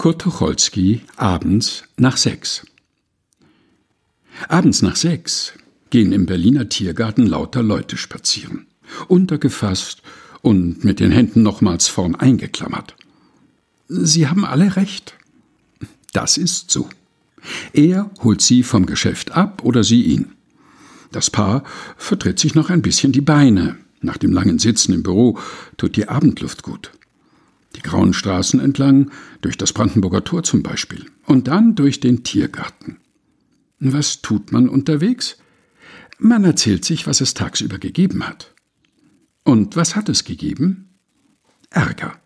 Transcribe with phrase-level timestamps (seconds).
[0.00, 2.66] Kurt Tucholsky, abends nach sechs.
[4.48, 5.52] Abends nach sechs
[5.90, 8.66] gehen im Berliner Tiergarten lauter Leute spazieren,
[9.08, 10.00] untergefasst
[10.40, 12.96] und mit den Händen nochmals vorn eingeklammert.
[13.88, 15.18] Sie haben alle recht.
[16.14, 16.88] Das ist so.
[17.74, 20.32] Er holt sie vom Geschäft ab oder sie ihn.
[21.12, 21.62] Das Paar
[21.98, 23.76] vertritt sich noch ein bisschen die Beine.
[24.00, 25.38] Nach dem langen Sitzen im Büro
[25.76, 26.90] tut die Abendluft gut.
[27.76, 29.10] Die grauen Straßen entlang,
[29.40, 32.98] durch das Brandenburger Tor zum Beispiel, und dann durch den Tiergarten.
[33.78, 35.38] Was tut man unterwegs?
[36.18, 38.54] Man erzählt sich, was es tagsüber gegeben hat.
[39.44, 40.90] Und was hat es gegeben?
[41.70, 42.20] Ärger.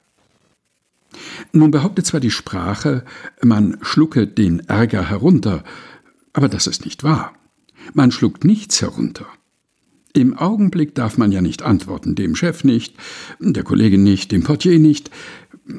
[1.53, 3.05] Nun behauptet zwar die Sprache,
[3.41, 5.63] man schlucke den Ärger herunter,
[6.33, 7.35] aber das ist nicht wahr.
[7.93, 9.27] Man schluckt nichts herunter.
[10.17, 12.95] Im Augenblick darf man ja nicht antworten, dem Chef nicht,
[13.41, 15.11] der Kollegin nicht, dem Portier nicht.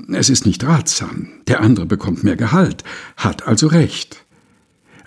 [0.09, 1.29] Es ist nicht ratsam.
[1.47, 2.83] Der andere bekommt mehr Gehalt,
[3.15, 4.25] hat also recht.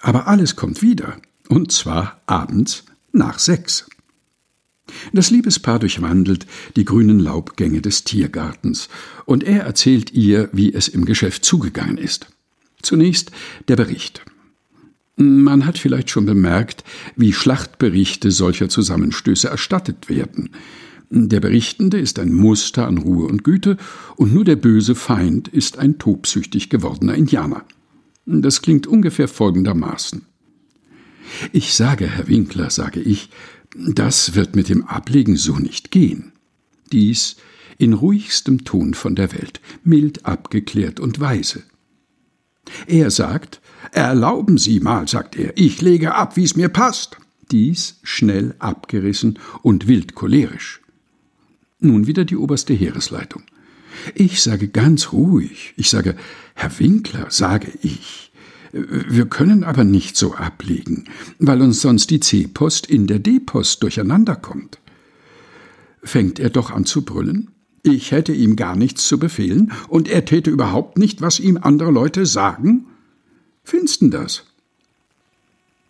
[0.00, 3.91] Aber alles kommt wieder, und zwar abends nach sechs.
[5.12, 8.89] Das Liebespaar durchwandelt die grünen Laubgänge des Tiergartens,
[9.27, 12.28] und er erzählt ihr, wie es im Geschäft zugegangen ist.
[12.80, 13.30] Zunächst
[13.69, 14.22] der Bericht.
[15.20, 16.84] Man hat vielleicht schon bemerkt,
[17.16, 20.50] wie Schlachtberichte solcher Zusammenstöße erstattet werden.
[21.11, 23.78] Der Berichtende ist ein Muster an Ruhe und Güte,
[24.14, 27.64] und nur der böse Feind ist ein tobsüchtig gewordener Indianer.
[28.27, 30.24] Das klingt ungefähr folgendermaßen.
[31.52, 33.28] Ich sage, Herr Winkler, sage ich,
[33.77, 36.30] das wird mit dem Ablegen so nicht gehen.
[36.92, 37.36] Dies
[37.77, 41.64] in ruhigstem Ton von der Welt, mild abgeklärt und weise.
[42.86, 43.61] Er sagt,
[43.92, 47.17] Erlauben Sie mal, sagt er, ich lege ab, wie's mir passt.
[47.50, 50.80] Dies schnell abgerissen und wild cholerisch.
[51.80, 53.42] Nun wieder die oberste Heeresleitung.
[54.14, 56.17] Ich sage ganz ruhig, ich sage,
[56.55, 58.30] Herr Winkler, sage ich,
[58.72, 61.05] wir können aber nicht so ablegen,
[61.39, 64.79] weil uns sonst die C-Post in der D-Post durcheinander kommt.
[66.02, 67.51] Fängt er doch an zu brüllen?
[67.83, 71.91] Ich hätte ihm gar nichts zu befehlen, und er täte überhaupt nicht, was ihm andere
[71.91, 72.86] Leute sagen?
[73.68, 74.45] Findest das?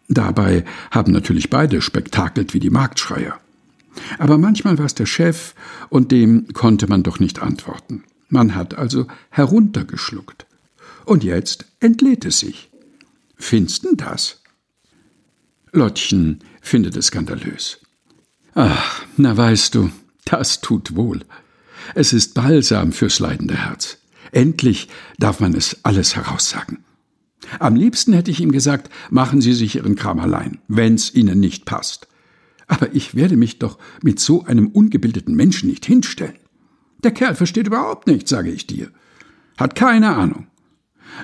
[0.08, 3.38] Dabei haben natürlich beide spektakelt wie die Marktschreier.
[4.18, 5.54] Aber manchmal war es der Chef,
[5.88, 8.02] und dem konnte man doch nicht antworten.
[8.28, 10.46] Man hat also heruntergeschluckt.
[11.04, 12.68] Und jetzt entlädt es sich.
[13.36, 14.42] Findest das?
[15.70, 17.78] Lottchen findet es skandalös.
[18.56, 19.92] Ach, na weißt du,
[20.24, 21.20] das tut wohl.
[21.94, 23.98] Es ist Balsam fürs leidende Herz.
[24.32, 26.84] Endlich darf man es alles heraussagen.
[27.58, 31.64] Am liebsten hätte ich ihm gesagt, machen Sie sich Ihren Kram allein, wenn's Ihnen nicht
[31.64, 32.08] passt.
[32.66, 36.36] Aber ich werde mich doch mit so einem ungebildeten Menschen nicht hinstellen.
[37.02, 38.90] Der Kerl versteht überhaupt nichts, sage ich dir.
[39.56, 40.46] Hat keine Ahnung.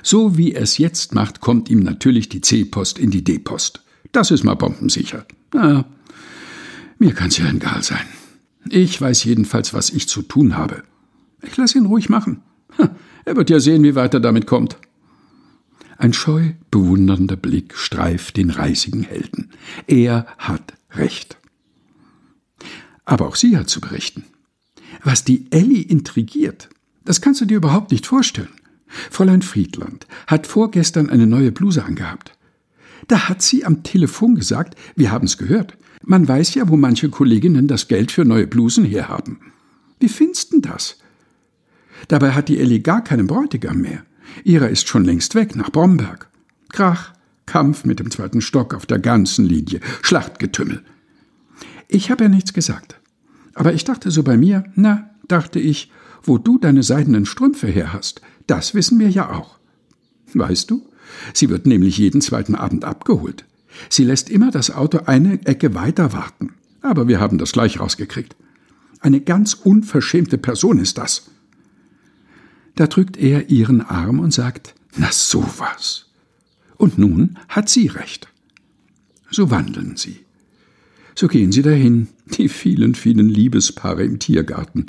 [0.01, 3.83] So wie er es jetzt macht, kommt ihm natürlich die C-Post in die D-Post.
[4.11, 5.25] Das ist mal bombensicher.
[5.53, 5.85] Na,
[6.97, 8.05] mir kann's ja egal sein.
[8.67, 10.83] Ich weiß jedenfalls, was ich zu tun habe.
[11.43, 12.41] Ich lasse ihn ruhig machen.
[13.25, 14.77] Er wird ja sehen, wie weit er damit kommt.
[15.97, 19.51] Ein scheu bewundernder Blick streift den reisigen Helden.
[19.87, 21.37] Er hat Recht.
[23.05, 24.23] Aber auch sie hat zu berichten.
[25.03, 26.69] Was die Elli intrigiert,
[27.03, 28.49] das kannst du dir überhaupt nicht vorstellen.
[28.87, 32.31] Fräulein Friedland hat vorgestern eine neue Bluse angehabt.
[33.07, 35.77] Da hat sie am Telefon gesagt, wir haben's gehört.
[36.03, 39.39] Man weiß ja, wo manche Kolleginnen das Geld für neue Blusen herhaben.
[39.99, 40.97] Wie findest denn das?
[42.07, 44.03] Dabei hat die Elli gar keinen Bräutigam mehr.
[44.43, 46.29] Ihrer ist schon längst weg nach Bromberg.
[46.69, 47.13] Krach,
[47.45, 50.83] Kampf mit dem zweiten Stock auf der ganzen Linie, Schlachtgetümmel.
[51.87, 52.99] Ich habe ja nichts gesagt.
[53.53, 55.91] Aber ich dachte so bei mir, na, dachte ich,
[56.23, 59.59] wo du deine seidenen Strümpfe her hast, das wissen wir ja auch.
[60.33, 60.87] Weißt du,
[61.33, 63.45] sie wird nämlich jeden zweiten Abend abgeholt.
[63.89, 66.53] Sie lässt immer das Auto eine Ecke weiter warten.
[66.81, 68.35] Aber wir haben das gleich rausgekriegt.
[68.99, 71.29] Eine ganz unverschämte Person ist das.
[72.75, 76.09] Da drückt er ihren Arm und sagt, na sowas.
[76.77, 78.27] Und nun hat sie recht.
[79.31, 80.25] So wandeln sie.
[81.15, 84.87] So gehen sie dahin, die vielen, vielen Liebespaare im Tiergarten,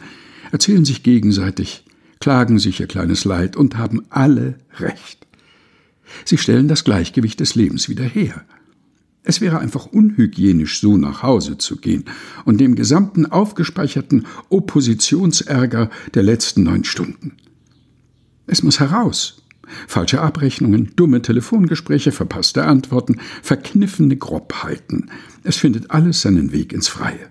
[0.51, 1.85] erzählen sich gegenseitig,
[2.21, 5.27] klagen sich ihr kleines Leid und haben alle recht.
[6.25, 8.45] Sie stellen das Gleichgewicht des Lebens wieder her.
[9.23, 12.05] Es wäre einfach unhygienisch, so nach Hause zu gehen
[12.45, 17.37] und dem gesamten aufgespeicherten Oppositionsärger der letzten neun Stunden.
[18.47, 19.43] Es muss heraus.
[19.89, 25.11] Falsche Abrechnungen, dumme Telefongespräche, verpasste Antworten, verkniffene Grobheiten.
[25.43, 27.29] Es findet alles seinen Weg ins Freie.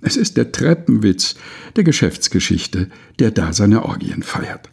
[0.00, 1.36] Es ist der Treppenwitz
[1.76, 4.68] der Geschäftsgeschichte, der da seine Orgien feiert.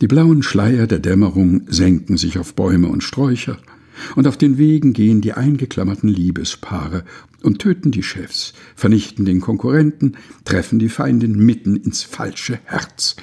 [0.00, 3.58] Die blauen Schleier der Dämmerung senken sich auf Bäume und Sträucher,
[4.16, 7.04] und auf den Wegen gehen die eingeklammerten Liebespaare
[7.42, 13.16] und töten die Chefs, vernichten den Konkurrenten, treffen die Feindin mitten ins falsche Herz.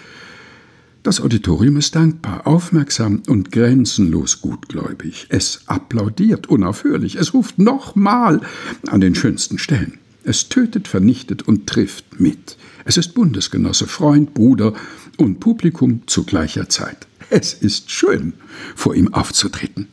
[1.07, 5.27] Das Auditorium ist dankbar, aufmerksam und grenzenlos gutgläubig.
[5.30, 8.42] Es applaudiert unaufhörlich, es ruft nochmal
[8.88, 10.00] an den schönsten Stellen.
[10.25, 12.57] Es tötet, vernichtet und trifft mit.
[12.83, 14.74] Es ist Bundesgenosse, Freund, Bruder
[15.15, 17.07] und Publikum zu gleicher Zeit.
[17.30, 18.33] Es ist schön,
[18.75, 19.88] vor ihm aufzutreten.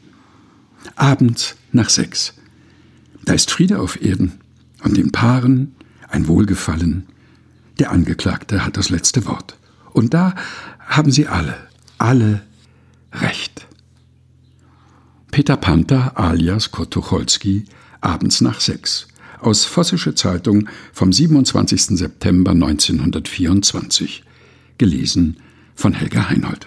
[0.96, 2.34] Abends nach sechs.
[3.25, 4.32] Da ist Friede auf Erden
[4.82, 5.76] und den Paaren
[6.08, 7.06] ein Wohlgefallen.
[7.78, 9.56] Der Angeklagte hat das letzte Wort.
[9.94, 10.35] Und da
[10.81, 11.56] haben sie alle,
[11.96, 12.43] alle
[13.12, 13.67] Recht.
[15.31, 16.99] Peter Panther alias Kurt
[18.00, 19.08] abends nach sechs
[19.41, 21.96] aus Vossische Zeitung vom 27.
[21.99, 24.25] September 1924.
[24.79, 25.37] Gelesen
[25.76, 26.67] von Helga Heinold.